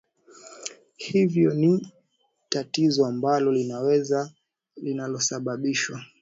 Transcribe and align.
hivyo 0.97 1.51
hili 1.51 1.67
ni 1.67 1.91
tatizo 2.49 3.05
ambalo 3.05 3.51
linaweza 3.51 4.31
linalosababishwa 4.75 6.03